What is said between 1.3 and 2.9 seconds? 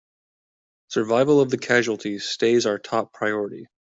of the casualties stays our